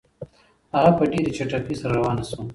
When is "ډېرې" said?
1.11-1.31